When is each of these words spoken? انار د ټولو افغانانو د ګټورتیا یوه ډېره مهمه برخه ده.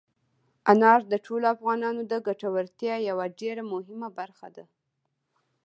انار 0.71 1.01
د 1.11 1.13
ټولو 1.25 1.45
افغانانو 1.55 2.01
د 2.11 2.13
ګټورتیا 2.27 2.95
یوه 3.09 3.25
ډېره 3.39 3.63
مهمه 3.73 4.09
برخه 4.19 4.47
ده. 4.55 4.65